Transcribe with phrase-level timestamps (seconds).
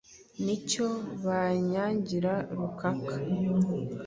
[0.43, 0.87] Ni cyo
[1.25, 3.15] banyangira rukaka